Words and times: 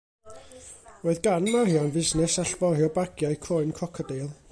Roedd 1.01 1.19
gan 1.27 1.49
Marian 1.55 1.91
fusnes 1.97 2.39
allforio 2.45 2.89
bagiau 2.97 3.39
croen 3.45 3.75
crocodeil. 3.81 4.27